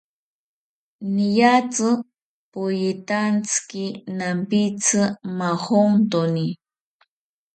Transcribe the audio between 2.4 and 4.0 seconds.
poyitantziki